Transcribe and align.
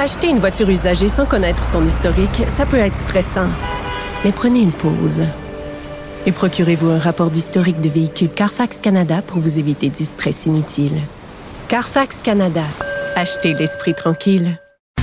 Acheter 0.00 0.30
une 0.30 0.38
voiture 0.38 0.70
usagée 0.70 1.10
sans 1.10 1.26
connaître 1.26 1.62
son 1.62 1.86
historique, 1.86 2.44
ça 2.48 2.64
peut 2.64 2.78
être 2.78 2.96
stressant. 2.96 3.48
Mais 4.24 4.32
prenez 4.32 4.62
une 4.62 4.72
pause. 4.72 5.24
Et 6.24 6.32
procurez-vous 6.32 6.88
un 6.88 6.98
rapport 6.98 7.30
d'historique 7.30 7.82
de 7.82 7.90
véhicule 7.90 8.30
Carfax 8.30 8.80
Canada 8.80 9.20
pour 9.20 9.40
vous 9.40 9.58
éviter 9.58 9.90
du 9.90 10.04
stress 10.04 10.46
inutile. 10.46 11.02
Carfax 11.68 12.22
Canada. 12.22 12.64
Achetez 13.14 13.52
l'esprit 13.52 13.94
tranquille. 13.94 14.58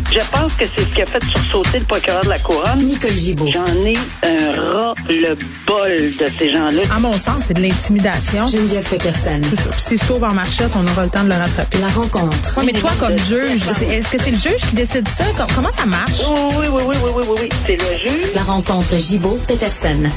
Je 0.10 0.20
pense 0.32 0.54
que 0.54 0.64
c'est 0.66 0.84
ce 0.84 0.96
qui 0.96 1.02
a 1.02 1.06
fait 1.06 1.22
sursauter 1.24 1.80
le 1.80 1.86
procureur 1.86 2.22
de 2.22 2.30
la 2.30 2.40
Couronne. 2.40 2.80
Nicole 2.80 3.12
Gibault. 3.12 3.48
J'en 3.52 3.66
ai 3.86 3.94
un 4.24 4.62
ras-le-bol 4.62 5.96
de 6.18 6.30
ces 6.38 6.50
gens-là. 6.50 6.82
À 6.96 7.00
mon 7.00 7.12
sens, 7.14 7.44
c'est 7.46 7.54
de 7.54 7.62
l'intimidation. 7.62 8.48
Geneviève 8.48 8.88
Peterson. 8.90 9.42
C'est 9.44 9.58
ça. 9.58 9.70
C'est 9.78 9.98
sauve 9.98 10.24
en 10.24 10.34
marchette, 10.34 10.72
on 10.76 10.88
aura 10.88 11.04
le 11.04 11.10
temps 11.12 11.24
de 11.24 11.30
le 11.30 11.36
rattraper. 11.36 11.78
La 11.80 11.88
rencontre. 11.90 12.58
Ouais, 12.58 12.64
mais 12.66 12.72
toi, 12.74 12.92
comme 13.00 13.18
juge, 13.20 13.68
est-ce 13.68 14.10
que 14.10 14.18
c'est 14.18 14.32
le 14.32 14.38
juge 14.38 14.62
qui 14.70 14.76
décide 14.76 15.08
ça? 15.10 15.26
Com- 15.38 15.46
Comment 15.54 15.72
ça 15.72 15.86
marche? 15.86 16.22
Oui, 16.30 16.36
oui, 16.58 16.68
oui, 16.72 16.84
oui, 16.88 16.96
oui, 17.04 17.12
oui, 17.18 17.24
oui, 17.28 17.36
oui. 17.42 17.50
C'est 17.66 17.76
le 17.76 17.98
juge. 17.98 18.32
La 18.34 18.44
rencontre 18.44 18.98
Gibault-Peterson. 18.98 20.10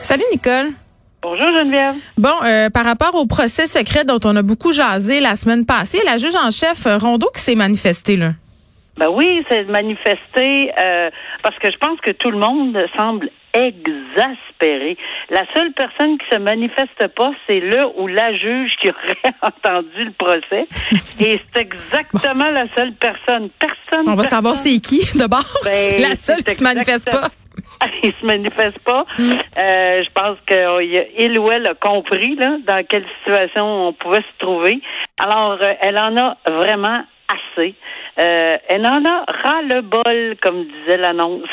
Salut, 0.00 0.24
Nicole. 0.32 0.70
Bonjour 1.22 1.46
Geneviève. 1.56 1.94
Bon, 2.18 2.34
euh, 2.44 2.68
par 2.70 2.84
rapport 2.84 3.14
au 3.14 3.26
procès 3.26 3.68
secret 3.68 4.04
dont 4.04 4.18
on 4.24 4.34
a 4.34 4.42
beaucoup 4.42 4.72
jasé 4.72 5.20
la 5.20 5.36
semaine 5.36 5.64
passée, 5.64 6.00
la 6.04 6.18
juge 6.18 6.34
en 6.34 6.50
chef 6.50 6.86
euh, 6.86 6.98
Rondeau 6.98 7.30
qui 7.32 7.40
s'est 7.40 7.54
manifestée, 7.54 8.16
là. 8.16 8.32
Ben 8.98 9.08
oui, 9.08 9.44
c'est 9.50 9.64
de 9.64 9.70
manifester 9.70 10.72
euh, 10.78 11.10
parce 11.42 11.58
que 11.58 11.70
je 11.70 11.78
pense 11.78 11.98
que 12.00 12.10
tout 12.10 12.30
le 12.30 12.38
monde 12.38 12.76
semble 12.96 13.30
exaspéré. 13.54 14.96
La 15.30 15.44
seule 15.54 15.72
personne 15.72 16.18
qui 16.18 16.26
se 16.30 16.38
manifeste 16.38 17.08
pas, 17.16 17.32
c'est 17.46 17.60
le 17.60 17.86
ou 17.96 18.06
la 18.06 18.34
juge 18.36 18.72
qui 18.80 18.88
aurait 18.90 19.34
entendu 19.42 20.04
le 20.04 20.12
procès. 20.12 20.66
Et 21.18 21.40
c'est 21.54 21.60
exactement 21.60 22.50
la 22.50 22.66
seule 22.76 22.92
personne. 22.94 23.50
Personne. 23.58 24.06
On 24.06 24.10
va 24.14 24.22
personne- 24.22 24.24
savoir 24.26 24.56
c'est 24.56 24.78
qui, 24.80 25.00
d'abord. 25.16 25.44
Ben, 25.64 25.72
c'est 25.72 25.98
la 25.98 26.16
seule 26.16 26.42
qui 26.42 26.54
se 26.54 26.62
manifeste 26.64 27.10
pas. 27.10 27.28
Il 28.02 28.12
se 28.20 28.26
manifeste 28.26 28.78
pas. 28.80 29.04
Euh, 29.18 30.02
je 30.02 30.10
pense 30.14 30.38
qu'il 30.46 31.38
ou 31.38 31.50
elle 31.50 31.66
a 31.66 31.74
compris 31.74 32.34
là, 32.36 32.56
dans 32.66 32.84
quelle 32.86 33.04
situation 33.18 33.88
on 33.88 33.92
pouvait 33.92 34.20
se 34.20 34.38
trouver. 34.38 34.80
Alors, 35.18 35.58
euh, 35.60 35.74
elle 35.80 35.98
en 35.98 36.16
a 36.16 36.36
vraiment 36.48 37.02
assez. 37.32 37.74
Euh, 38.18 38.58
elle 38.68 38.86
en 38.86 39.04
a 39.04 39.24
ras-le-bol, 39.42 40.36
comme 40.42 40.64
disait 40.64 40.98
l'annonce. 40.98 41.48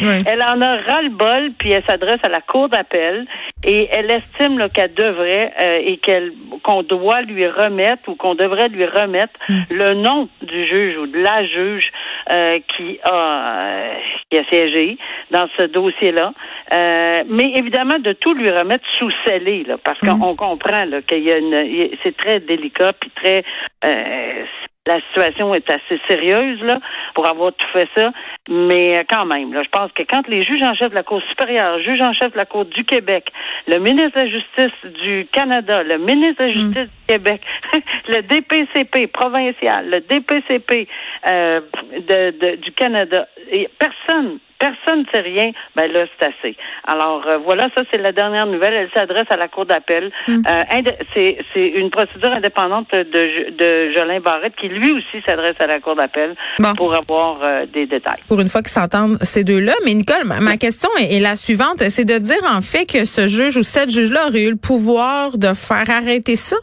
Oui. 0.00 0.22
Elle 0.26 0.42
en 0.42 0.60
a 0.60 0.76
ras-le-bol, 0.76 1.52
puis 1.56 1.70
elle 1.70 1.84
s'adresse 1.84 2.18
à 2.24 2.28
la 2.28 2.40
cour 2.40 2.68
d'appel 2.68 3.26
et 3.64 3.88
elle 3.92 4.10
estime 4.10 4.58
là, 4.58 4.68
qu'elle 4.68 4.92
devrait 4.94 5.52
euh, 5.60 5.80
et 5.84 5.98
qu'elle 5.98 6.32
qu'on 6.62 6.82
doit 6.82 7.22
lui 7.22 7.46
remettre 7.46 8.08
ou 8.08 8.14
qu'on 8.14 8.34
devrait 8.34 8.68
lui 8.68 8.86
remettre 8.86 9.32
le 9.70 9.94
nom 9.94 10.28
du 10.42 10.66
juge 10.66 10.96
ou 10.98 11.06
de 11.06 11.18
la 11.18 11.46
juge 11.46 11.90
euh, 12.30 12.58
qui 12.76 12.98
a 13.04 13.14
euh, 13.14 13.94
qui 14.30 14.38
a 14.38 14.44
siégé 14.44 14.98
dans 15.30 15.46
ce 15.56 15.62
dossier-là. 15.62 16.32
Euh, 16.72 17.24
mais 17.28 17.52
évidemment 17.54 17.98
de 17.98 18.12
tout 18.12 18.34
lui 18.34 18.50
remettre 18.50 18.84
sous 18.98 19.10
scellé, 19.26 19.64
là, 19.64 19.76
parce 19.82 19.98
qu'on 20.00 20.34
comprend 20.34 20.84
là, 20.86 21.02
qu'il 21.02 21.22
y 21.22 21.30
a 21.30 21.38
une 21.38 21.90
c'est 22.02 22.16
très 22.16 22.40
délicat 22.40 22.92
puis 23.00 23.10
très 23.14 23.44
euh, 23.84 24.44
la 24.86 25.00
situation 25.08 25.54
est 25.54 25.68
assez 25.70 25.98
sérieuse 26.08 26.60
là 26.62 26.78
pour 27.14 27.26
avoir 27.26 27.52
tout 27.54 27.66
fait 27.72 27.88
ça, 27.96 28.12
mais 28.50 28.98
euh, 28.98 29.02
quand 29.08 29.24
même, 29.24 29.52
là, 29.54 29.62
je 29.62 29.68
pense 29.70 29.90
que 29.92 30.02
quand 30.02 30.28
les 30.28 30.44
juges 30.44 30.62
en 30.62 30.74
chef 30.74 30.90
de 30.90 30.94
la 30.94 31.02
Cour 31.02 31.22
supérieure, 31.30 31.78
juge 31.80 32.02
en 32.02 32.12
chef 32.12 32.32
de 32.32 32.36
la 32.36 32.44
Cour 32.44 32.66
du 32.66 32.84
Québec, 32.84 33.28
le 33.66 33.78
ministre 33.78 34.18
de 34.20 34.24
la 34.24 34.28
Justice 34.28 34.92
du 35.02 35.26
Canada, 35.32 35.82
le 35.82 35.96
ministre 35.98 36.42
de 36.42 36.48
la 36.48 36.52
Justice 36.52 36.90
du 36.90 37.06
Québec, 37.08 37.40
le 38.08 38.20
DPCP 38.22 39.06
provincial, 39.06 39.88
le 39.88 40.00
DPCP 40.00 40.86
euh, 41.28 41.60
de, 41.96 42.30
de- 42.38 42.56
du 42.56 42.72
Canada, 42.72 43.26
et 43.50 43.68
personne 43.78 44.38
personne 44.66 45.00
ne 45.00 45.04
sait 45.12 45.20
rien, 45.32 45.50
ben 45.76 45.86
là, 45.92 46.04
c'est 46.18 46.26
assez. 46.32 46.56
Alors, 46.86 47.22
euh, 47.26 47.38
voilà, 47.48 47.64
ça, 47.76 47.82
c'est 47.90 48.00
la 48.00 48.12
dernière 48.12 48.46
nouvelle. 48.46 48.74
Elle 48.74 48.90
s'adresse 48.94 49.26
à 49.30 49.36
la 49.36 49.48
Cour 49.48 49.66
d'appel. 49.66 50.04
Euh, 50.28 50.32
indé- 50.78 50.98
c'est 51.12 51.38
c'est 51.52 51.66
une 51.82 51.90
procédure 51.90 52.32
indépendante 52.32 52.90
de, 52.92 53.22
de 53.62 53.92
Jolin 53.94 54.20
Barrette 54.20 54.56
qui, 54.60 54.68
lui 54.68 54.90
aussi, 54.92 55.22
s'adresse 55.26 55.56
à 55.60 55.66
la 55.66 55.80
Cour 55.80 55.96
d'appel 55.96 56.34
Bon. 56.58 56.74
pour 56.74 56.94
avoir 56.94 57.38
euh, 57.42 57.66
des 57.66 57.86
détails. 57.86 58.22
Pour 58.28 58.40
une 58.40 58.48
fois 58.48 58.62
qu'ils 58.62 58.70
s'entendent 58.80 59.18
ces 59.22 59.44
deux-là. 59.44 59.74
Mais 59.84 59.94
Nicole, 59.94 60.24
ma, 60.24 60.40
ma 60.40 60.56
question 60.56 60.88
est, 61.00 61.16
est 61.16 61.20
la 61.20 61.36
suivante. 61.36 61.78
C'est 61.96 62.04
de 62.06 62.18
dire 62.18 62.42
en 62.50 62.60
fait 62.62 62.86
que 62.86 63.04
ce 63.04 63.26
juge 63.26 63.56
ou 63.56 63.62
cette 63.62 63.90
juge-là 63.90 64.28
aurait 64.28 64.44
eu 64.48 64.50
le 64.50 64.56
pouvoir 64.70 65.36
de 65.38 65.50
faire 65.54 65.88
arrêter 65.90 66.36
ça? 66.36 66.56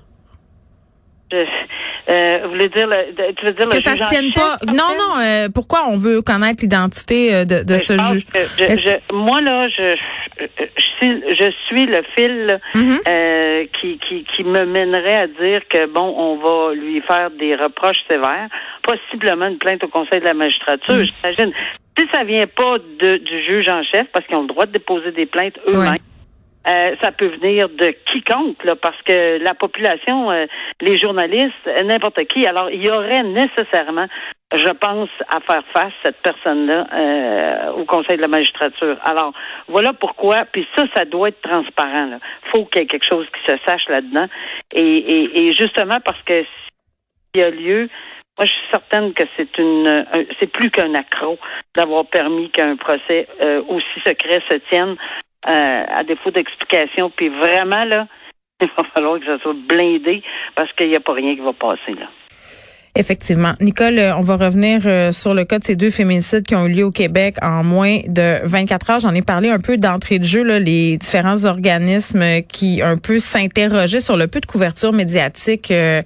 Je- 1.31 1.45
euh, 2.11 2.39
vous 2.44 2.49
voulez 2.49 2.69
dire, 2.69 2.88
le, 2.88 3.33
tu 3.35 3.45
veux 3.45 3.53
dire 3.53 3.69
Que 3.69 3.75
le 3.75 3.81
ça 3.81 3.91
juge 3.91 3.99
se 3.99 4.03
en 4.03 4.07
tienne 4.07 4.33
pas. 4.33 4.57
Non, 4.67 4.73
non. 4.97 5.22
euh, 5.22 5.47
pourquoi 5.53 5.83
on 5.88 5.97
veut 5.97 6.22
connaître 6.22 6.59
l'identité 6.61 7.33
euh, 7.33 7.45
de, 7.45 7.63
de 7.63 7.73
Je 7.77 7.83
ce 7.83 7.94
juge? 7.94 8.25
je- 8.57 8.75
je- 8.75 9.13
moi 9.16 9.39
là, 9.41 9.67
je, 9.69 9.95
je, 10.39 10.81
suis, 10.97 11.22
je 11.39 11.51
suis 11.67 11.85
le 11.85 12.01
fil 12.16 12.59
euh, 13.07 13.66
qui, 13.79 13.97
qui, 13.99 14.25
qui 14.35 14.44
me 14.44 14.66
mènerait 14.66 15.16
à 15.22 15.27
dire 15.27 15.61
que 15.69 15.85
bon, 15.88 16.13
on 16.17 16.35
va 16.38 16.73
lui 16.75 17.01
faire 17.01 17.29
des 17.31 17.55
reproches 17.55 18.01
sévères, 18.07 18.47
possiblement 18.83 19.47
une 19.47 19.57
plainte 19.57 19.83
au 19.83 19.88
Conseil 19.88 20.19
de 20.19 20.25
la 20.25 20.33
magistrature. 20.33 20.95
Mhm. 20.95 21.05
J'imagine. 21.05 21.53
Si 21.97 22.07
ça 22.13 22.23
vient 22.23 22.47
pas 22.47 22.78
de, 22.99 23.17
du 23.17 23.43
juge 23.45 23.67
en 23.67 23.83
chef, 23.83 24.07
parce 24.13 24.25
qu'ils 24.25 24.35
ont 24.38 24.41
le 24.43 24.47
droit 24.47 24.66
de 24.66 24.72
déposer 24.72 25.11
des 25.11 25.25
plaintes 25.25 25.57
eux-mêmes. 25.67 25.91
Ouais. 25.93 25.97
Euh, 26.67 26.95
ça 27.01 27.11
peut 27.11 27.25
venir 27.41 27.69
de 27.69 27.95
quiconque, 28.11 28.63
là, 28.63 28.75
parce 28.75 29.01
que 29.01 29.39
la 29.44 29.55
population, 29.55 30.29
euh, 30.29 30.45
les 30.79 30.99
journalistes, 30.99 31.55
euh, 31.66 31.81
n'importe 31.83 32.23
qui. 32.25 32.45
Alors, 32.45 32.69
il 32.69 32.85
y 32.85 32.89
aurait 32.91 33.23
nécessairement, 33.23 34.05
je 34.53 34.69
pense, 34.69 35.09
à 35.27 35.39
faire 35.39 35.63
face 35.73 35.94
cette 36.05 36.22
personne-là 36.22 36.85
euh, 36.94 37.72
au 37.72 37.85
Conseil 37.85 38.17
de 38.17 38.22
la 38.22 38.27
magistrature. 38.27 38.95
Alors, 39.03 39.33
voilà 39.69 39.94
pourquoi. 39.94 40.45
Puis 40.51 40.67
ça, 40.75 40.83
ça 40.95 41.05
doit 41.05 41.29
être 41.29 41.41
transparent. 41.41 42.05
Là. 42.05 42.19
Faut 42.53 42.66
qu'il 42.66 42.81
y 42.81 42.83
ait 42.83 42.88
quelque 42.88 43.09
chose 43.11 43.25
qui 43.33 43.51
se 43.51 43.57
sache 43.66 43.89
là-dedans. 43.89 44.28
Et, 44.72 44.97
et, 44.97 45.39
et 45.47 45.53
justement 45.55 45.99
parce 46.05 46.22
que 46.23 46.43
s'il 46.43 47.41
y 47.41 47.43
a 47.43 47.49
lieu, 47.49 47.89
moi, 48.38 48.45
je 48.45 48.51
suis 48.51 48.72
certaine 48.72 49.13
que 49.13 49.23
c'est 49.35 49.57
une, 49.57 49.88
un- 49.89 50.23
c'est 50.39 50.47
plus 50.51 50.72
qu'un 50.72 50.95
accro 50.95 51.38
d'avoir 51.75 52.05
permis 52.05 52.49
qu'un 52.49 52.75
procès 52.75 53.28
euh, 53.41 53.61
aussi 53.67 53.99
secret 54.05 54.41
se 54.49 54.57
tienne 54.69 54.95
euh, 55.47 55.84
à 55.88 56.03
défaut 56.03 56.31
d'explication. 56.31 57.09
Puis 57.09 57.29
vraiment, 57.29 57.85
là, 57.85 58.07
il 58.62 58.69
va 58.78 58.84
falloir 58.94 59.19
que 59.19 59.25
ça 59.25 59.40
soit 59.40 59.56
blindé 59.56 60.22
parce 60.56 60.72
qu'il 60.74 60.90
n'y 60.90 60.96
a 60.96 61.00
pas 61.00 61.13
rien 61.13 61.35
qui 61.35 61.41
va 61.41 61.53
passer, 61.53 61.94
là. 61.94 62.07
Effectivement. 62.94 63.53
Nicole, 63.62 64.00
euh, 64.00 64.16
on 64.18 64.22
va 64.22 64.35
revenir 64.35 64.81
euh, 64.85 65.13
sur 65.13 65.34
le 65.34 65.46
cas 65.46 65.59
de 65.59 65.63
ces 65.63 65.78
deux 65.78 65.91
féminicides 65.91 66.46
qui 66.46 66.56
ont 66.56 66.66
eu 66.66 66.72
lieu 66.74 66.84
au 66.84 66.91
Québec 66.91 67.38
en 67.41 67.63
moins 67.63 68.00
de 68.06 68.41
24 68.44 68.90
heures. 68.90 69.00
J'en 69.00 69.13
ai 69.13 69.22
parlé 69.22 69.50
un 69.50 69.59
peu 69.59 69.78
d'entrée 69.78 70.19
de 70.19 70.25
jeu, 70.25 70.44
là, 70.44 70.59
les 70.59 70.97
différents 70.97 71.46
organismes 71.46 72.41
qui 72.50 72.81
un 72.81 72.97
peu 72.97 73.19
s'interrogeaient 73.19 74.02
sur 74.02 74.18
le 74.18 74.28
peu 74.28 74.41
de 74.41 74.46
couverture 74.46 74.91
médiatique 74.91 75.72
euh, 75.72 76.02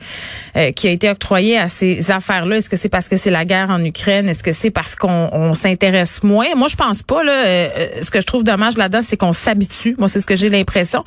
qui 0.76 0.88
a 0.88 0.92
été 0.92 1.10
octroyée 1.10 1.58
à 1.58 1.70
ces 1.70 2.12
affaires-là. 2.12 2.58
Est-ce 2.58 2.70
que 2.70 2.78
c'est 2.78 2.90
parce 2.90 3.10
que 3.10 3.18
c'est 3.18 3.32
la 3.32 3.46
guerre 3.46 3.72
en 3.72 3.84
Ukraine? 3.84 4.30
Est-ce 4.30 4.44
que 4.44 4.52
c'est 4.54 4.70
parce 4.70 4.96
qu'on 4.96 5.30
on 5.32 5.56
s'intéresse 5.56 6.22
moins? 6.22 6.54
Moi, 6.56 6.68
je 6.68 6.76
pense 6.76 7.02
pas. 7.02 7.24
Là, 7.24 7.70
ce 8.00 8.12
que 8.12 8.22
je 8.22 8.28
trouve 8.28 8.44
dommage 8.44 8.78
là-dedans, 8.78 9.02
c'est 9.02 9.18
qu'on 9.18 9.34
s'habitue. 9.34 9.96
Moi, 9.98 10.08
c'est 10.08 10.20
ce 10.20 10.28
que 10.28 10.36
j'ai 10.36 10.50
l'impression. 10.50 11.04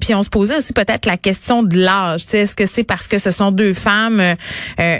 Puis 0.00 0.12
on 0.14 0.24
se 0.24 0.28
posait 0.28 0.56
aussi 0.56 0.72
peut-être 0.72 1.06
la 1.06 1.16
question 1.16 1.62
de 1.62 1.78
l'âge. 1.78 2.22
Est-ce 2.32 2.56
que 2.56 2.66
c'est 2.66 2.84
parce 2.84 3.06
que 3.06 3.18
ce 3.18 3.30
sont 3.30 3.52
deux 3.52 3.72
femmes, 3.72 4.20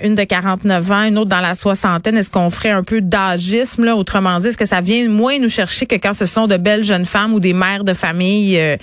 une 0.04 0.14
de 0.14 0.22
49 0.22 0.92
ans, 0.92 1.02
une 1.08 1.18
autre 1.18 1.30
dans 1.30 1.40
la 1.40 1.54
soixantaine? 1.54 2.16
Est-ce 2.16 2.30
qu'on 2.30 2.50
ferait 2.50 2.70
un 2.70 2.82
peu 2.82 3.00
d'agisme? 3.00 3.84
là? 3.84 3.96
Autrement 3.96 4.38
dit, 4.38 4.48
est-ce 4.48 4.58
que 4.58 4.66
ça 4.66 4.80
vient 4.80 5.08
moins 5.08 5.38
nous 5.38 5.48
chercher 5.48 5.86
que 5.86 5.96
quand 5.96 6.12
ce 6.12 6.26
sont 6.26 6.46
de 6.46 6.56
belles 6.56 6.84
jeunes 6.84 7.06
femmes 7.06 7.32
ou 7.32 7.40
des 7.40 7.52
mères 7.54 7.84
de 7.84 7.94
famille? 7.94 8.58
Euh, 8.58 8.76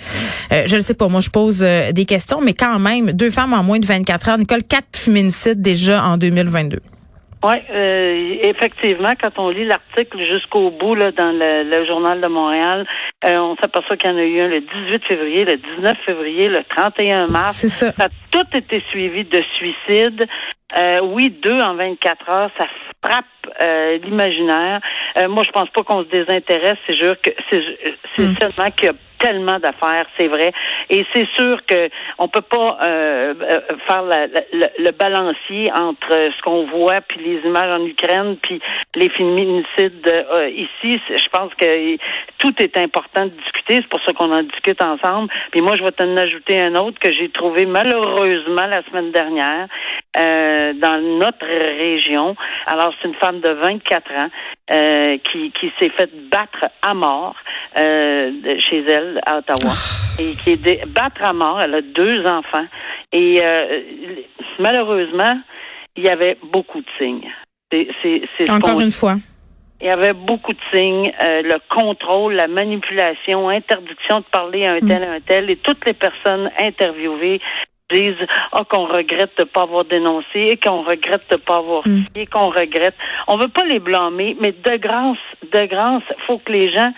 euh, 0.52 0.64
je 0.66 0.76
ne 0.76 0.80
sais 0.80 0.94
pas. 0.94 1.08
Moi, 1.08 1.20
je 1.20 1.30
pose 1.30 1.62
euh, 1.62 1.92
des 1.92 2.04
questions, 2.04 2.40
mais 2.42 2.54
quand 2.54 2.78
même, 2.78 3.12
deux 3.12 3.30
femmes 3.30 3.52
en 3.52 3.62
moins 3.62 3.78
de 3.78 3.86
24 3.86 4.28
heures. 4.28 4.38
Nicole, 4.38 4.64
quatre 4.64 4.96
féminicides 4.96 5.62
déjà 5.62 6.04
en 6.04 6.18
2022. 6.18 6.80
Oui, 7.44 7.54
euh, 7.74 8.36
effectivement, 8.44 9.14
quand 9.20 9.32
on 9.38 9.48
lit 9.50 9.64
l'article 9.64 10.16
jusqu'au 10.32 10.70
bout 10.70 10.94
là, 10.94 11.10
dans 11.10 11.32
le, 11.32 11.64
le 11.68 11.86
journal 11.86 12.20
de 12.20 12.28
Montréal, 12.28 12.86
Euh, 13.24 13.38
on 13.38 13.54
s'aperçoit 13.56 13.96
qu'il 13.96 14.10
y 14.10 14.12
en 14.12 14.16
a 14.16 14.24
eu 14.24 14.40
un 14.40 14.48
le 14.48 14.60
18 14.60 15.04
février, 15.06 15.44
le 15.44 15.56
19 15.76 15.96
février, 16.04 16.48
le 16.48 16.64
31 16.76 17.28
mars. 17.28 17.56
C'est 17.56 17.68
ça. 17.68 17.92
Tout 18.32 18.46
été 18.56 18.82
suivi 18.90 19.24
de 19.24 19.42
suicides. 19.56 20.26
Euh, 20.76 21.00
oui, 21.02 21.30
deux 21.30 21.58
en 21.60 21.74
24 21.74 22.28
heures, 22.30 22.50
ça 22.56 22.66
frappe 23.04 23.24
euh, 23.60 23.98
l'imaginaire. 24.02 24.80
Euh, 25.18 25.28
moi, 25.28 25.44
je 25.44 25.50
pense 25.50 25.68
pas 25.70 25.82
qu'on 25.82 26.02
se 26.04 26.08
désintéresse. 26.08 26.78
C'est 26.86 26.96
sûr 26.96 27.14
que 27.20 27.30
c'est 27.50 27.62
c'est 28.16 28.22
Mm. 28.26 28.36
seulement 28.40 28.70
qu'il 28.70 28.86
y 28.86 28.90
a 28.90 28.94
tellement 29.18 29.58
d'affaires, 29.60 30.04
c'est 30.16 30.26
vrai. 30.26 30.52
Et 30.90 31.04
c'est 31.14 31.28
sûr 31.36 31.64
que 31.66 31.88
on 32.18 32.26
peut 32.28 32.40
pas 32.42 32.78
euh, 32.82 33.34
euh, 33.40 33.60
faire 33.86 34.02
la- 34.02 34.26
la- 34.26 34.40
le, 34.52 34.66
le 34.84 34.90
balancier 34.90 35.70
entre 35.72 36.08
ce 36.36 36.42
qu'on 36.42 36.66
voit 36.66 37.00
puis 37.02 37.20
les 37.20 37.40
images 37.48 37.70
en 37.80 37.84
Ukraine 37.86 38.36
puis 38.42 38.60
les 38.96 39.08
féminicides 39.10 40.06
euh, 40.08 40.48
ici. 40.50 41.00
Je 41.08 41.28
pense 41.30 41.54
que 41.54 41.96
tout 42.38 42.52
est 42.60 42.76
important 42.76 43.26
de 43.26 43.30
discuter. 43.30 43.76
C'est 43.76 43.88
pour 43.88 44.02
ça 44.04 44.12
qu'on 44.12 44.32
en 44.32 44.42
discute 44.42 44.82
ensemble. 44.82 45.30
Puis 45.52 45.60
moi, 45.60 45.76
je 45.78 45.84
vais 45.84 45.92
t'en 45.92 46.16
ajouter 46.16 46.60
un 46.60 46.74
autre 46.74 46.98
que 46.98 47.12
j'ai 47.12 47.28
trouvé 47.28 47.64
malheureusement 48.26 48.66
la 48.66 48.82
semaine 48.84 49.10
dernière 49.12 49.66
euh, 50.18 50.72
dans 50.74 51.00
notre 51.18 51.46
région. 51.46 52.36
Alors, 52.66 52.92
c'est 53.00 53.08
une 53.08 53.14
femme 53.14 53.40
de 53.40 53.48
24 53.48 54.10
ans 54.12 54.28
euh, 54.72 55.18
qui, 55.30 55.50
qui 55.52 55.72
s'est 55.80 55.90
faite 55.90 56.10
battre 56.30 56.66
à 56.82 56.94
mort 56.94 57.34
euh, 57.78 58.30
chez 58.60 58.84
elle 58.86 59.20
à 59.26 59.38
Ottawa 59.38 59.72
et 60.18 60.34
qui 60.36 60.50
est 60.52 60.56
dé- 60.62 60.82
battre 60.86 61.22
à 61.24 61.32
mort. 61.32 61.60
Elle 61.62 61.74
a 61.74 61.80
deux 61.82 62.26
enfants 62.26 62.66
et 63.12 63.40
malheureusement, 64.58 65.38
il 65.96 66.04
y 66.04 66.08
avait 66.08 66.38
beaucoup 66.42 66.80
de 66.80 66.86
signes. 66.98 67.30
C'est, 67.70 67.88
c'est, 68.02 68.22
c'est 68.36 68.46
ce 68.48 68.52
Encore 68.52 68.80
une 68.80 68.90
fois. 68.90 69.14
il 69.80 69.86
y 69.86 69.90
avait 69.90 70.12
beaucoup 70.12 70.52
de 70.52 70.58
signes, 70.72 71.10
euh, 71.22 71.42
le 71.42 71.58
contrôle, 71.74 72.34
la 72.34 72.48
manipulation, 72.48 73.48
interdiction 73.48 74.20
de 74.20 74.24
parler 74.30 74.66
à 74.66 74.74
un 74.74 74.80
tel, 74.80 75.02
à 75.04 75.12
un 75.12 75.20
tel, 75.20 75.50
et 75.50 75.56
toutes 75.56 75.84
les 75.86 75.94
personnes 75.94 76.50
interviewées 76.58 77.40
disent 77.92 78.26
ah 78.52 78.62
qu'on 78.68 78.86
regrette 78.86 79.32
de 79.38 79.44
pas 79.44 79.62
avoir 79.62 79.84
dénoncé 79.84 80.38
et 80.52 80.56
qu'on 80.56 80.82
regrette 80.82 81.26
de 81.30 81.36
pas 81.36 81.56
avoir 81.58 81.82
Mm. 81.86 82.02
et 82.14 82.26
qu'on 82.26 82.48
regrette. 82.50 82.94
On 83.28 83.36
veut 83.36 83.48
pas 83.48 83.64
les 83.64 83.78
blâmer, 83.80 84.36
mais 84.40 84.52
de 84.52 84.76
grâce, 84.76 85.18
de 85.52 85.66
grâce, 85.66 86.02
faut 86.26 86.38
que 86.38 86.52
les 86.52 86.72
gens 86.72 86.92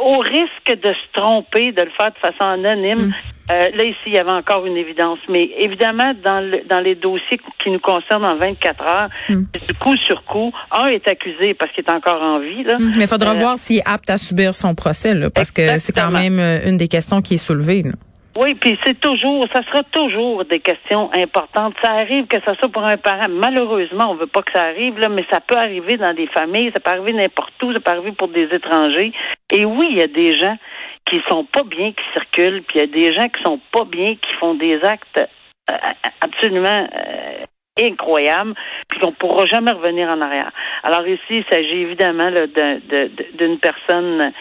au 0.00 0.18
risque 0.18 0.80
de 0.82 0.92
se 0.92 1.12
tromper, 1.12 1.72
de 1.72 1.82
le 1.82 1.90
faire 1.90 2.12
de 2.12 2.18
façon 2.18 2.44
anonyme. 2.44 3.06
Mm. 3.08 3.12
euh, 3.50 3.70
là, 3.76 3.84
ici, 3.84 3.98
il 4.06 4.12
y 4.12 4.18
avait 4.18 4.30
encore 4.30 4.64
une 4.66 4.76
évidence. 4.76 5.18
Mais 5.28 5.50
évidemment, 5.58 6.12
dans, 6.22 6.38
le, 6.40 6.62
dans 6.70 6.78
les 6.80 6.94
dossiers 6.94 7.40
qui 7.62 7.70
nous 7.70 7.80
concernent 7.80 8.24
en 8.26 8.36
24 8.36 8.82
heures, 8.82 9.08
Mm. 9.28 9.42
du 9.66 9.74
coup 9.74 9.96
sur 10.06 10.22
coup, 10.24 10.52
un 10.70 10.86
est 10.86 11.08
accusé 11.08 11.54
parce 11.54 11.72
qu'il 11.72 11.84
est 11.84 11.90
encore 11.90 12.22
en 12.22 12.38
vie. 12.38 12.62
Là. 12.62 12.76
Mais 12.78 13.04
il 13.04 13.08
faudra 13.08 13.32
Euh, 13.32 13.40
voir 13.40 13.58
s'il 13.58 13.78
est 13.78 13.82
apte 13.88 14.08
à 14.10 14.18
subir 14.18 14.54
son 14.54 14.74
procès, 14.76 15.14
là, 15.14 15.30
parce 15.30 15.50
que 15.50 15.78
c'est 15.78 15.94
quand 15.94 16.12
même 16.12 16.38
euh, 16.38 16.60
une 16.68 16.76
des 16.76 16.88
questions 16.88 17.20
qui 17.20 17.34
est 17.34 17.44
soulevée. 17.48 17.82
là. 17.82 17.92
Oui, 18.40 18.54
puis 18.54 18.78
c'est 18.84 19.00
toujours, 19.00 19.48
ça 19.52 19.64
sera 19.64 19.82
toujours 19.82 20.44
des 20.44 20.60
questions 20.60 21.10
importantes. 21.12 21.74
Ça 21.82 21.90
arrive 21.90 22.28
que 22.28 22.40
ça 22.44 22.54
soit 22.54 22.68
pour 22.68 22.84
un 22.84 22.96
parent. 22.96 23.26
Malheureusement, 23.28 24.12
on 24.12 24.14
veut 24.14 24.28
pas 24.28 24.42
que 24.42 24.52
ça 24.52 24.62
arrive, 24.62 24.96
là, 24.96 25.08
mais 25.08 25.26
ça 25.28 25.40
peut 25.40 25.56
arriver 25.56 25.96
dans 25.96 26.14
des 26.14 26.28
familles, 26.28 26.70
ça 26.72 26.78
peut 26.78 26.92
arriver 26.92 27.14
n'importe 27.14 27.60
où, 27.64 27.72
ça 27.72 27.80
peut 27.80 27.90
arriver 27.90 28.12
pour 28.12 28.28
des 28.28 28.44
étrangers. 28.44 29.12
Et 29.50 29.64
oui, 29.64 29.88
il 29.90 29.96
y 29.96 30.02
a 30.02 30.06
des 30.06 30.38
gens 30.38 30.56
qui 31.10 31.20
sont 31.28 31.46
pas 31.46 31.64
bien, 31.64 31.90
qui 31.90 32.04
circulent, 32.12 32.62
puis 32.62 32.78
il 32.78 32.80
y 32.80 32.84
a 32.84 32.86
des 32.86 33.12
gens 33.12 33.28
qui 33.28 33.42
sont 33.42 33.58
pas 33.72 33.84
bien, 33.84 34.14
qui 34.14 34.32
font 34.38 34.54
des 34.54 34.78
actes 34.84 35.18
euh, 35.18 35.74
absolument 36.20 36.86
euh, 36.94 37.42
incroyables, 37.82 38.54
puis 38.88 39.00
qu'on 39.00 39.12
pourra 39.12 39.46
jamais 39.46 39.72
revenir 39.72 40.08
en 40.10 40.20
arrière. 40.20 40.52
Alors 40.84 41.04
ici, 41.08 41.22
il 41.30 41.44
s'agit 41.50 41.80
évidemment 41.80 42.30
d'une 42.30 43.58
personne 43.58 44.32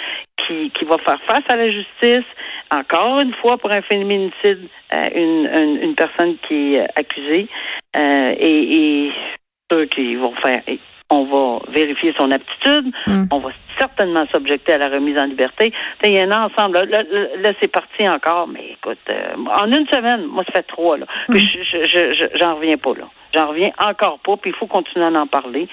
qui, 0.46 0.70
qui 0.70 0.86
va 0.86 0.98
faire 1.00 1.20
face 1.26 1.44
à 1.50 1.56
la 1.56 1.72
justice, 1.72 2.26
encore 2.72 3.20
une 3.20 3.34
fois 3.36 3.58
pour 3.58 3.72
un 3.72 3.82
féminicide, 3.82 4.68
euh, 4.94 5.10
une, 5.16 5.48
une, 5.48 5.82
une 5.84 5.96
personne 5.96 6.36
qui 6.48 6.76
est 6.76 6.82
euh, 6.82 6.86
accusée, 6.96 7.48
euh, 7.98 8.36
et, 8.38 9.06
et 9.08 9.12
ceux 9.72 9.86
qui 9.86 10.16
vont 10.16 10.34
faire, 10.36 10.62
on 11.10 11.24
va 11.26 11.60
vérifier 11.72 12.14
son 12.20 12.32
aptitude, 12.32 12.92
Mm. 13.08 13.24
on 13.32 13.40
va 13.40 13.50
certainement 13.80 14.26
s'objecter 14.32 14.74
à 14.74 14.78
la 14.78 14.90
remise 14.90 15.18
en 15.20 15.26
liberté. 15.26 15.72
Il 16.04 16.12
y 16.12 16.20
a 16.20 16.24
un 16.24 16.46
ensemble. 16.46 16.78
Là, 16.80 16.86
là, 16.86 17.04
là, 17.10 17.28
là, 17.42 17.54
c'est 17.62 17.72
parti 17.72 18.08
encore, 18.10 18.48
mais 18.48 18.72
écoute, 18.74 18.98
euh, 19.10 19.36
en 19.54 19.68
une 19.72 19.88
semaine, 19.88 20.26
moi, 20.26 20.44
ça 20.46 20.52
fait 20.54 20.64
trois. 20.68 20.98
Là. 20.98 21.06
Puis 21.30 21.40
je, 21.40 21.78
je, 21.86 22.14
je- 22.14 22.38
j'en 22.38 22.56
reviens 22.56 22.78
pas 22.78 22.94
là. 22.96 23.06
J'en 23.36 23.48
reviens 23.48 23.70
encore 23.80 24.20
pas. 24.20 24.36
Puis 24.38 24.50
il 24.52 24.56
faut 24.56 24.68
continuer 24.68 25.06
à 25.06 25.10
en 25.12 25.28
parler. 25.28 25.68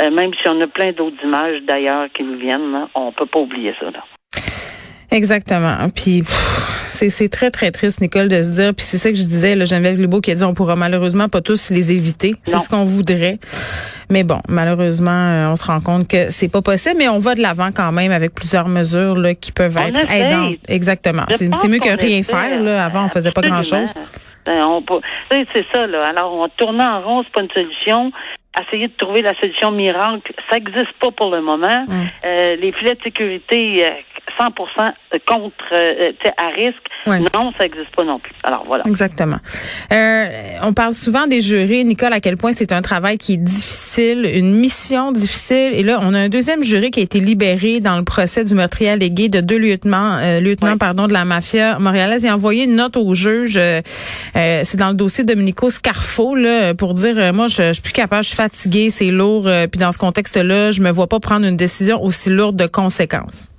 Euh, 0.00 0.10
même 0.10 0.32
si 0.34 0.48
on 0.48 0.60
a 0.60 0.66
plein 0.66 0.92
d'autres 0.92 1.16
images 1.24 1.62
d'ailleurs 1.62 2.06
qui 2.14 2.22
nous 2.22 2.36
viennent, 2.38 2.70
là, 2.72 2.88
on 2.94 3.10
peut 3.12 3.24
pas 3.26 3.40
oublier 3.40 3.74
ça. 3.80 3.90
Là. 3.90 4.04
Exactement. 5.10 5.76
Puis 5.94 6.22
c'est 6.26 7.10
c'est 7.10 7.28
très 7.28 7.50
très 7.50 7.70
triste 7.70 8.00
Nicole 8.00 8.28
de 8.28 8.42
se 8.42 8.50
dire 8.50 8.74
puis 8.74 8.84
c'est 8.84 8.98
ça 8.98 9.10
que 9.10 9.16
je 9.16 9.22
disais 9.22 9.54
là 9.54 9.64
Geneviève 9.64 9.98
Libault 10.00 10.20
qui 10.20 10.30
a 10.30 10.34
dit 10.34 10.44
on 10.44 10.54
pourra 10.54 10.76
malheureusement 10.76 11.28
pas 11.28 11.40
tous 11.40 11.70
les 11.70 11.92
éviter. 11.92 12.34
C'est 12.42 12.58
ce 12.58 12.68
qu'on 12.68 12.84
voudrait. 12.84 13.38
Mais 14.08 14.22
bon, 14.22 14.40
malheureusement, 14.48 15.10
euh, 15.10 15.50
on 15.50 15.56
se 15.56 15.66
rend 15.66 15.80
compte 15.80 16.06
que 16.06 16.30
c'est 16.30 16.48
pas 16.48 16.62
possible 16.62 16.96
mais 16.98 17.08
on 17.08 17.18
va 17.18 17.34
de 17.34 17.42
l'avant 17.42 17.70
quand 17.74 17.92
même 17.92 18.12
avec 18.12 18.34
plusieurs 18.34 18.68
mesures 18.68 19.16
là 19.16 19.34
qui 19.34 19.52
peuvent 19.52 19.76
On 19.76 19.86
être 19.88 20.10
aidantes. 20.10 20.56
Exactement. 20.68 21.24
C'est 21.36 21.48
mieux 21.68 21.78
que 21.78 21.96
rien 21.96 22.18
essaie, 22.18 22.32
faire 22.32 22.62
là. 22.62 22.84
Avant 22.84 23.04
on 23.04 23.08
faisait 23.08 23.32
pas 23.32 23.42
grand-chose. 23.42 23.92
Ben, 24.46 24.64
on 24.64 24.80
peut- 24.80 25.00
c'est 25.30 25.66
ça, 25.74 25.86
là. 25.88 26.06
Alors, 26.06 26.32
on 26.32 26.48
tourne 26.50 26.80
en 26.80 27.02
rond, 27.02 27.24
c'est 27.24 27.32
pas 27.32 27.42
une 27.42 27.50
solution. 27.50 28.12
Essayer 28.64 28.86
de 28.86 28.92
trouver 28.96 29.20
la 29.20 29.34
solution 29.34 29.72
miracle, 29.72 30.32
ça 30.48 30.56
n'existe 30.58 30.92
pas 31.00 31.10
pour 31.10 31.30
le 31.30 31.42
moment. 31.42 31.84
Mm. 31.88 32.02
Euh, 32.24 32.56
les 32.56 32.72
filets 32.72 32.94
de 32.94 33.02
sécurité, 33.02 33.84
euh, 33.84 33.90
100% 34.38 34.92
contre, 35.26 35.54
euh, 35.72 36.12
sais, 36.22 36.32
à 36.36 36.48
risque, 36.48 36.76
Ouais. 37.06 37.20
non, 37.20 37.52
ça 37.56 37.64
n'existe 37.64 37.94
pas 37.94 38.04
non 38.04 38.18
plus. 38.18 38.32
Alors, 38.42 38.64
voilà. 38.66 38.82
Exactement. 38.86 39.38
Euh, 39.92 40.26
on 40.62 40.72
parle 40.72 40.92
souvent 40.94 41.26
des 41.26 41.40
jurés, 41.40 41.84
Nicole, 41.84 42.12
à 42.12 42.20
quel 42.20 42.36
point 42.36 42.52
c'est 42.52 42.72
un 42.72 42.82
travail 42.82 43.16
qui 43.18 43.34
est 43.34 43.36
difficile, 43.36 44.28
une 44.34 44.54
mission 44.56 45.12
difficile. 45.12 45.72
Et 45.74 45.82
là, 45.84 45.98
on 46.02 46.12
a 46.14 46.18
un 46.18 46.28
deuxième 46.28 46.64
juré 46.64 46.90
qui 46.90 47.00
a 47.00 47.02
été 47.04 47.20
libéré 47.20 47.80
dans 47.80 47.96
le 47.96 48.02
procès 48.04 48.44
du 48.44 48.54
meurtrier 48.54 48.90
allégué 48.90 49.28
de 49.28 49.40
deux 49.40 49.58
lieutenants, 49.58 50.18
euh, 50.20 50.40
lieutenants 50.40 50.72
Ouais. 50.72 50.76
pardon, 50.78 51.06
de 51.06 51.12
la 51.12 51.24
mafia 51.24 51.78
montréalaise. 51.78 52.24
Il 52.24 52.28
a 52.28 52.34
envoyé 52.34 52.64
une 52.64 52.74
note 52.76 52.96
au 52.96 53.14
juge. 53.14 53.56
euh, 53.56 53.80
euh, 54.36 54.60
c'est 54.64 54.76
dans 54.78 54.88
le 54.88 54.94
dossier 54.96 55.22
Domenico 55.24 55.70
Scarfo 55.70 56.34
là, 56.34 56.74
pour 56.74 56.94
dire, 56.94 57.14
euh, 57.18 57.32
moi, 57.32 57.46
je, 57.46 57.62
je 57.68 57.72
suis 57.74 57.82
plus 57.82 57.92
capable, 57.92 58.24
je 58.24 58.28
suis 58.28 58.36
fatiguée, 58.36 58.90
c'est 58.90 59.10
lourd. 59.12 59.46
euh, 59.46 59.66
puis 59.68 59.78
dans 59.78 59.92
ce 59.92 59.98
contexte-là, 59.98 60.72
je 60.72 60.80
me 60.82 60.90
vois 60.90 61.06
pas 61.06 61.20
prendre 61.20 61.46
une 61.46 61.56
décision 61.56 62.02
aussi 62.02 62.30
lourde 62.30 62.56
de 62.56 62.66
conséquences. 62.66 63.50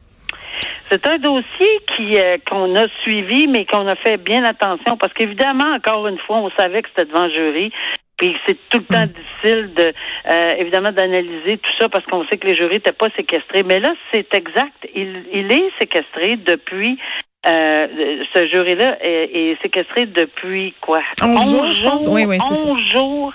C'est 0.92 1.06
un 1.08 1.18
dossier 1.18 1.70
qui 1.96 2.18
euh, 2.20 2.38
qu'on 2.50 2.76
a 2.76 2.88
suivi, 3.02 3.48
mais 3.48 3.66
qu'on 3.66 3.88
a 3.88 3.96
fait 3.96 4.18
bien 4.18 4.44
attention 4.44 4.98
parce 4.98 5.14
qu'évidemment, 5.14 5.74
encore 5.76 6.08
une 6.08 6.18
fois, 6.20 6.38
on 6.38 6.50
savait 6.52 6.82
que 6.82 6.90
c'était 6.90 7.06
devant 7.12 7.26
le 7.26 7.32
jury. 7.34 7.72
Puis 8.18 8.36
c'est 8.48 8.58
tout 8.70 8.80
le 8.80 8.86
temps 8.86 9.06
difficile 9.06 9.74
de 9.76 9.94
euh, 10.32 10.56
évidemment 10.58 10.92
d'analyser 10.92 11.58
tout 11.60 11.70
ça 11.80 11.88
parce 11.88 12.04
qu'on 12.06 12.26
sait 12.28 12.38
que 12.38 12.48
les 12.48 12.56
jurys 12.56 12.76
n'étaient 12.76 12.92
pas 12.92 13.10
séquestrés. 13.16 13.62
Mais 13.64 13.80
là, 13.80 13.94
c'est 14.12 14.34
exact. 14.34 14.88
Il, 14.96 15.24
il 15.32 15.52
est 15.52 15.70
séquestré 15.78 16.36
depuis 16.38 16.98
euh, 17.46 17.88
ce 18.34 18.48
jury-là 18.48 18.98
est, 19.06 19.30
est 19.52 19.62
séquestré 19.62 20.08
depuis 20.08 20.74
quoi? 20.82 21.00
11 21.22 21.52
jours, 21.52 21.72
je 21.74 21.84
pense? 21.84 22.08
Oui, 22.08 22.26
oui, 22.26 22.38
c'est 22.42 22.56
ça. 22.56 22.68
11 22.68 22.82
jours. 22.92 23.34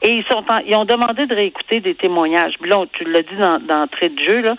Et 0.00 0.08
ils 0.14 0.24
sont 0.24 0.42
en- 0.48 0.58
ils 0.66 0.74
ont 0.76 0.86
demandé 0.86 1.26
de 1.26 1.34
réécouter 1.34 1.80
des 1.80 1.94
témoignages. 1.94 2.54
Puis 2.58 2.70
là, 2.70 2.82
tu 2.94 3.04
l'as 3.04 3.22
dit 3.22 3.36
dans, 3.38 3.58
d'entrée 3.60 4.08
de 4.08 4.22
jeu, 4.22 4.40
là. 4.40 4.56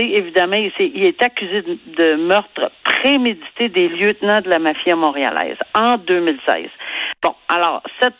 Évidemment, 0.00 0.56
il, 0.56 1.04
est 1.04 1.22
accusé 1.22 1.62
de, 1.62 2.16
meurtre 2.16 2.70
prémédité 2.84 3.68
des 3.68 3.88
lieutenants 3.88 4.40
de 4.40 4.48
la 4.48 4.58
mafia 4.58 4.96
montréalaise 4.96 5.58
en 5.74 5.96
2016. 5.98 6.66
Bon, 7.22 7.34
alors, 7.48 7.82
cette, 8.00 8.14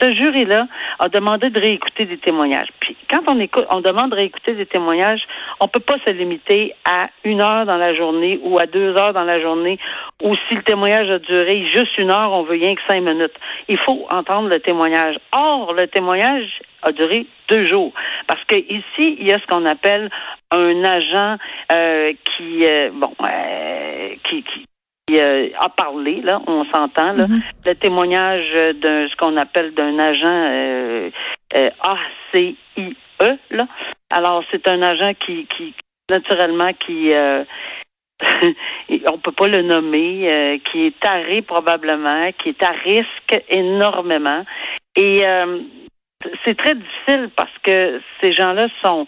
ce 0.00 0.12
jury-là 0.14 0.68
a 1.00 1.08
demandé 1.08 1.50
de 1.50 1.58
réécouter 1.58 2.04
des 2.04 2.18
témoignages. 2.18 2.68
Puis 2.80 2.96
quand 3.10 3.22
on 3.26 3.40
écoute, 3.40 3.66
on 3.70 3.80
demande 3.80 4.10
de 4.10 4.16
réécouter 4.16 4.54
des 4.54 4.66
témoignages, 4.66 5.22
on 5.60 5.66
peut 5.66 5.80
pas 5.80 5.96
se 6.06 6.12
limiter 6.12 6.74
à 6.84 7.08
une 7.24 7.42
heure 7.42 7.66
dans 7.66 7.76
la 7.76 7.94
journée 7.94 8.38
ou 8.42 8.58
à 8.58 8.66
deux 8.66 8.96
heures 8.96 9.12
dans 9.12 9.24
la 9.24 9.40
journée, 9.40 9.78
ou 10.22 10.36
si 10.48 10.54
le 10.54 10.62
témoignage 10.62 11.10
a 11.10 11.18
duré 11.18 11.66
juste 11.74 11.98
une 11.98 12.10
heure, 12.10 12.32
on 12.32 12.44
veut 12.44 12.58
rien 12.58 12.74
que 12.76 12.82
cinq 12.88 13.00
minutes. 13.00 13.34
Il 13.68 13.78
faut 13.78 14.06
entendre 14.12 14.48
le 14.48 14.60
témoignage. 14.60 15.16
Or, 15.32 15.72
le 15.72 15.88
témoignage 15.88 16.60
a 16.82 16.92
duré 16.92 17.26
deux 17.48 17.66
jours. 17.66 17.92
Parce 18.28 18.42
que 18.44 18.56
ici, 18.56 19.16
il 19.18 19.26
y 19.26 19.32
a 19.32 19.40
ce 19.40 19.46
qu'on 19.46 19.66
appelle 19.66 20.10
un 20.52 20.84
agent 20.84 21.38
euh, 21.72 22.12
qui, 22.12 22.64
euh, 22.64 22.90
bon, 22.92 23.12
euh, 23.24 24.10
qui, 24.28 24.44
qui 24.44 24.64
qui, 24.64 24.66
euh, 25.10 25.48
a 25.58 25.68
parlé, 25.68 26.20
là, 26.22 26.40
on 26.46 26.64
s'entend, 26.66 27.12
là, 27.12 27.26
le 27.64 27.74
témoignage 27.74 28.74
d'un 28.74 29.08
ce 29.08 29.16
qu'on 29.16 29.36
appelle 29.36 29.72
d'un 29.74 29.98
agent 29.98 30.26
euh, 30.26 31.10
euh, 31.56 31.70
ACIE, 31.80 32.96
là. 33.50 33.66
Alors, 34.10 34.44
c'est 34.50 34.68
un 34.68 34.82
agent 34.82 35.12
qui, 35.14 35.46
qui 35.56 35.74
naturellement, 36.10 36.72
qui 36.86 37.12
on 39.06 39.18
peut 39.18 39.32
pas 39.32 39.48
le 39.48 39.62
nommer, 39.62 40.60
qui 40.64 40.86
est 40.86 41.00
taré 41.00 41.42
probablement, 41.42 42.30
qui 42.38 42.50
est 42.50 42.62
à 42.62 42.70
risque 42.70 43.42
énormément. 43.48 44.44
Et 44.96 45.22
c'est 46.44 46.56
très 46.56 46.74
difficile 46.74 47.30
parce 47.36 47.52
que 47.62 48.00
ces 48.20 48.32
gens-là 48.32 48.68
sont 48.82 49.06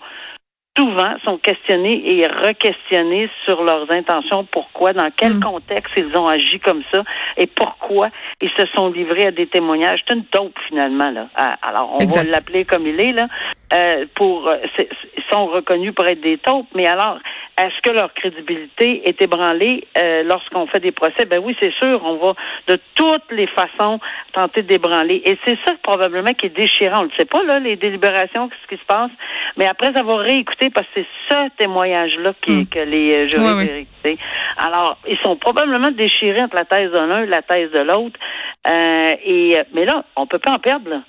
souvent 0.80 1.14
sont 1.24 1.36
questionnés 1.36 2.00
et 2.18 2.26
re-questionnés 2.26 3.28
sur 3.44 3.62
leurs 3.62 3.90
intentions, 3.90 4.44
pourquoi, 4.50 4.92
dans 4.94 5.10
quel 5.14 5.34
Mm. 5.34 5.40
contexte 5.42 5.92
ils 5.96 6.16
ont 6.16 6.26
agi 6.26 6.58
comme 6.58 6.82
ça 6.90 7.02
et 7.36 7.46
pourquoi 7.46 8.08
ils 8.40 8.50
se 8.56 8.64
sont 8.74 8.88
livrés 8.90 9.26
à 9.26 9.30
des 9.30 9.46
témoignages. 9.46 10.00
C'est 10.08 10.14
une 10.14 10.24
taupe 10.24 10.58
finalement 10.68 11.10
là. 11.10 11.26
Ah, 11.36 11.56
Alors 11.62 11.92
on 11.94 11.98
Exact. 11.98 12.24
va 12.24 12.30
l'appeler 12.30 12.64
comme 12.64 12.86
il 12.86 12.98
est 12.98 13.12
là. 13.12 13.26
Euh, 13.72 14.06
pour 14.14 14.48
euh, 14.48 14.56
ils 14.78 15.22
sont 15.30 15.46
reconnus 15.46 15.94
pour 15.94 16.06
être 16.06 16.20
des 16.22 16.38
taupes, 16.38 16.66
mais 16.74 16.86
alors 16.86 17.18
est-ce 17.58 17.80
que 17.82 17.90
leur 17.90 18.12
crédibilité 18.14 19.08
est 19.08 19.20
ébranlée 19.20 19.86
euh, 19.98 20.22
lorsqu'on 20.22 20.66
fait 20.66 20.80
des 20.80 20.92
procès? 20.92 21.26
Ben 21.26 21.40
oui, 21.42 21.56
c'est 21.60 21.72
sûr, 21.74 22.00
on 22.04 22.16
va 22.16 22.34
de 22.68 22.78
toutes 22.94 23.30
les 23.30 23.46
façons 23.46 23.98
tenter 24.32 24.62
d'ébranler. 24.62 25.22
Et 25.24 25.38
c'est 25.44 25.58
ça 25.66 25.74
probablement 25.82 26.32
qui 26.34 26.46
est 26.46 26.56
déchirant. 26.56 27.02
On 27.02 27.04
ne 27.04 27.10
sait 27.18 27.24
pas 27.24 27.42
là 27.42 27.58
les 27.58 27.76
délibérations, 27.76 28.48
ce 28.62 28.74
qui 28.74 28.80
se 28.80 28.86
passe, 28.86 29.10
mais 29.56 29.66
après 29.66 29.96
avoir 29.96 30.20
réécouté, 30.20 30.70
parce 30.70 30.86
que 30.88 31.00
c'est 31.00 31.06
ce 31.28 31.56
témoignage-là 31.56 32.32
qui, 32.42 32.50
Mm. 32.50 32.66
que 32.66 32.78
les 32.80 33.16
euh, 33.16 33.26
jurys 33.26 33.44
Oui, 33.44 33.86
oui. 34.04 34.18
Alors, 34.56 34.98
ils 35.06 35.18
sont 35.18 35.36
probablement 35.36 35.90
déchirés 35.90 36.42
entre 36.42 36.56
la 36.56 36.64
thèse 36.64 36.90
de 36.90 36.98
l'un 36.98 37.24
et 37.24 37.26
la 37.26 37.42
thèse 37.42 37.70
de 37.70 37.80
l'autre. 37.80 38.18
Euh, 38.66 39.14
et 39.24 39.58
euh, 39.58 39.64
mais 39.72 39.84
là, 39.84 40.04
on 40.16 40.26
peut 40.26 40.38
pas 40.38 40.52
en 40.52 40.58
perdre. 40.58 40.90
Là. 40.90 41.00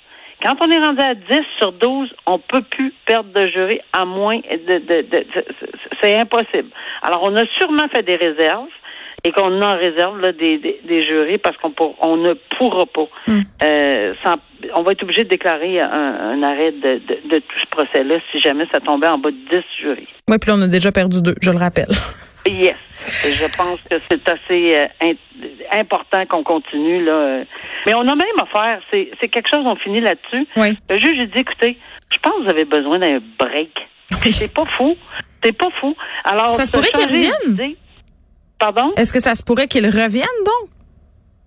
Quand 0.44 0.56
on 0.62 0.72
est 0.72 0.80
rendu 0.84 1.02
à 1.02 1.14
10 1.16 1.22
sur 1.60 1.72
12, 1.74 2.10
on 2.26 2.40
peut 2.40 2.62
plus 2.64 2.94
perdre 3.06 3.30
de 3.34 3.48
jury 3.48 3.80
à 3.94 4.06
moins 4.06 4.38
de, 4.40 4.74
de, 4.80 5.02
de- 5.02 5.08
de- 5.10 5.26
c'est 6.02 6.16
impossible. 6.18 6.70
Alors, 7.04 7.22
on 7.24 7.36
a 7.36 7.44
sûrement 7.60 7.88
fait 7.94 8.04
des 8.04 8.16
réserves 8.16 8.68
et 9.24 9.32
qu'on 9.32 9.62
en 9.62 9.78
réserve 9.78 10.20
là, 10.20 10.32
des, 10.32 10.58
des, 10.58 10.82
des 10.84 11.06
jurys 11.06 11.38
parce 11.38 11.56
qu'on 11.58 11.70
pour- 11.72 11.96
on 12.04 12.18
ne 12.18 12.34
pourra 12.58 12.86
pas. 12.88 13.06
Mm. 13.28 13.42
euh, 13.64 14.14
sans- 14.24 14.36
on 14.76 14.82
va 14.84 14.94
être 14.94 15.04
obligé 15.04 15.24
de 15.26 15.30
déclarer 15.30 15.80
un, 15.80 15.90
un 15.90 16.44
arrêt 16.44 16.72
de, 16.72 17.00
de, 17.08 17.30
de 17.30 17.38
tout 17.40 17.60
ce 17.62 17.68
procès-là 17.70 18.16
si 18.32 18.40
jamais 18.40 18.66
ça 18.74 18.80
tombait 18.80 19.08
en 19.08 19.20
bas 19.20 19.30
de 19.32 19.38
10 19.52 19.64
jurys. 19.80 20.08
Oui, 20.30 20.38
puis 20.40 20.50
là, 20.50 20.56
on 20.58 20.62
a 20.64 20.68
déjà 20.68 20.92
perdu 20.92 21.22
deux, 21.22 21.36
je 21.42 21.52
le 21.52 21.58
rappelle. 21.58 21.86
Yes. 22.46 22.76
Je 23.24 23.56
pense 23.56 23.80
que 23.90 23.98
c'est 24.10 24.28
assez 24.28 24.76
euh, 24.76 24.86
in- 25.02 25.80
important 25.80 26.26
qu'on 26.26 26.44
continue 26.44 27.04
là. 27.06 27.12
euh. 27.12 27.44
Mais 27.86 27.94
on 27.94 28.02
a 28.08 28.16
même 28.16 28.28
affaire, 28.42 28.82
c'est 28.90 29.12
c'est 29.20 29.28
quelque 29.30 29.50
chose, 29.50 29.64
on 29.66 29.76
finit 29.76 30.02
là-dessus. 30.02 30.48
Oui. 30.58 30.78
Le 30.90 30.98
juge 31.00 31.20
a 31.20 31.26
dit, 31.28 31.38
écoutez, 31.40 31.78
je 32.12 32.18
pense 32.20 32.34
que 32.34 32.44
vous 32.44 32.50
avez 32.50 32.66
besoin 32.66 32.98
d'un 33.00 33.20
break. 33.38 33.72
Oui. 34.26 34.34
C'est 34.34 34.54
pas 34.54 34.66
fou. 34.78 34.96
C'est 35.44 35.52
pas 35.54 35.70
fou. 35.80 35.96
Alors, 36.24 36.56
Ça 36.56 36.66
se 36.66 36.72
pourrait 36.72 36.90
reviennent. 36.94 37.32
d'idée. 37.48 37.78
Pardon? 38.60 38.92
Est-ce 38.98 39.14
que 39.14 39.20
ça 39.20 39.34
se 39.36 39.44
pourrait 39.44 39.68
qu'ils 39.68 39.86
reviennent, 39.88 40.44
donc? 40.46 40.70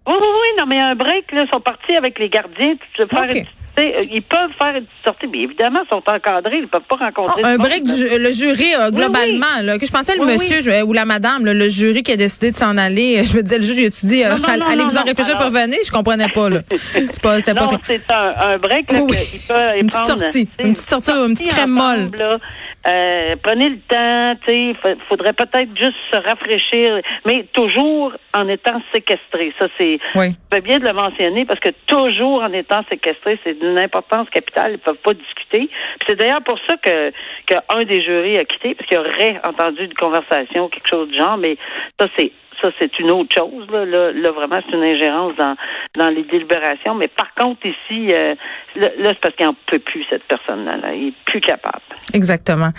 Oui, 0.06 0.14
oui, 0.20 0.26
oui, 0.26 0.48
non, 0.58 0.66
mais 0.66 0.80
un 0.82 0.94
break, 0.94 1.30
là, 1.32 1.42
ils 1.44 1.48
sont 1.52 1.60
partis 1.60 1.96
avec 1.96 2.18
les 2.18 2.28
gardiens, 2.28 2.74
puis 2.76 2.88
se 2.98 3.06
faire 3.06 3.22
Ok. 3.24 3.34
une- 3.36 3.44
tu 3.44 3.44
sais, 3.44 3.50
ils 3.82 4.22
peuvent 4.22 4.50
faire 4.58 4.76
une 4.76 4.86
sortie, 5.04 5.26
mais 5.26 5.38
évidemment, 5.40 5.80
ils 5.84 5.88
sont 5.88 6.02
encadrés, 6.06 6.58
ils 6.58 6.68
peuvent 6.68 6.82
pas 6.88 6.96
rencontrer. 6.96 7.42
Ah, 7.44 7.48
un 7.50 7.56
break, 7.56 7.82
du 7.82 8.18
le 8.18 8.30
jury, 8.32 8.74
euh, 8.74 8.86
Oui, 8.90 8.96
globalement, 8.96 9.60
là, 9.62 9.78
que 9.78 9.86
je 9.86 9.90
pensais 9.92 10.14
le 10.16 10.20
Oui, 10.22 10.32
monsieur 10.34 10.60
je- 10.62 10.84
ou 10.84 10.92
la 10.92 11.04
madame, 11.04 11.44
là, 11.44 11.52
le 11.54 11.68
jury 11.68 12.02
qui 12.02 12.12
a 12.12 12.16
décidé 12.16 12.50
de 12.52 12.56
s'en 12.56 12.76
aller. 12.76 13.22
Je 13.24 13.36
me 13.36 13.42
disais, 13.42 13.56
le 13.58 13.64
juge, 13.64 13.78
il 13.78 13.86
a-tu 13.86 14.06
dit, 14.06 14.24
euh, 14.24 14.28
non, 14.36 14.66
allez-vous 14.70 14.96
en 14.96 15.02
réfléchir 15.04 15.36
pour 15.38 15.50
venir? 15.50 15.78
Je 15.84 15.90
comprenais 15.90 16.28
pas, 16.28 16.48
là. 16.50 16.60
C'est 16.92 17.20
pas, 17.20 17.38
c'était 17.40 17.54
pas 17.54 17.70
c'est 17.84 18.10
un, 18.10 18.34
un 18.52 18.58
break 18.58 18.92
là, 18.92 19.76
Une 19.76 19.86
petite 19.88 20.06
sortie, 20.06 20.46
tu 20.58 20.64
une 20.66 20.74
petite 20.74 20.88
sortie, 20.88 21.10
une 21.10 21.34
petite 21.34 21.48
crème 21.50 21.74
là. 22.16 22.38
Euh, 22.86 23.34
prenez 23.42 23.70
le 23.70 23.78
temps, 23.88 24.38
tu 24.46 24.74
fa- 24.82 24.94
faudrait 25.08 25.32
peut-être 25.32 25.70
juste 25.78 25.96
se 26.12 26.16
rafraîchir, 26.18 27.00
mais 27.24 27.46
toujours 27.54 28.12
en 28.34 28.46
étant 28.48 28.80
séquestré. 28.92 29.54
Ça, 29.58 29.66
c'est 29.78 29.98
Oui. 30.14 30.34
c'est 30.52 30.60
bien 30.60 30.78
de 30.80 30.84
le 30.86 30.92
mentionner 30.92 31.46
parce 31.46 31.60
que 31.60 31.70
toujours 31.86 32.42
en 32.42 32.52
étant 32.52 32.82
séquestré, 32.90 33.38
c'est 33.42 33.58
d'une 33.64 33.78
importance 33.78 34.28
capitale. 34.30 34.72
Ils 34.72 34.78
peuvent 34.78 34.96
pas 34.96 35.14
discuter. 35.14 35.68
Puis 35.68 36.06
c'est 36.08 36.16
d'ailleurs 36.16 36.42
pour 36.42 36.58
ça 36.68 36.76
que 36.76 37.12
qu'un 37.46 37.84
des 37.84 38.02
jurys 38.02 38.38
a 38.38 38.44
quitté 38.44 38.74
parce 38.74 38.88
qu'il 38.88 38.98
aurait 38.98 39.40
entendu 39.46 39.84
une 39.84 39.94
conversation, 39.94 40.68
quelque 40.68 40.88
chose 40.88 41.08
du 41.08 41.18
genre. 41.18 41.36
Mais 41.36 41.56
ça, 41.98 42.08
c'est 42.16 42.32
ça, 42.62 42.70
c'est 42.78 42.98
une 42.98 43.10
autre 43.10 43.34
chose. 43.34 43.66
Là, 43.70 43.84
là, 43.84 44.12
là, 44.12 44.30
vraiment, 44.30 44.60
c'est 44.64 44.76
une 44.76 44.82
ingérence 44.82 45.34
dans 45.36 45.56
dans 45.96 46.08
les 46.08 46.22
délibérations. 46.24 46.94
Mais 46.94 47.08
par 47.08 47.34
contre, 47.34 47.66
ici, 47.66 48.12
euh, 48.12 48.34
là, 48.76 48.88
là, 48.98 49.08
c'est 49.10 49.20
parce 49.20 49.34
qu'il 49.34 49.46
n'en 49.46 49.56
peut 49.66 49.78
plus 49.78 50.04
cette 50.08 50.24
personne-là. 50.24 50.76
Là. 50.76 50.94
Il 50.94 51.08
est 51.08 51.14
plus 51.24 51.40
capable. 51.40 51.82
Exactement. 52.12 52.70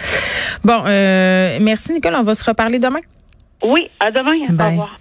Bon, 0.64 0.84
euh, 0.88 1.58
merci, 1.62 1.94
Nicole. 1.94 2.16
On 2.16 2.24
va 2.24 2.34
se 2.34 2.50
reparler 2.50 2.80
demain. 2.80 3.02
Oui, 3.64 3.90
à 4.00 4.12
demain. 4.12 4.46
Au 4.50 4.70
revoir. 4.70 5.00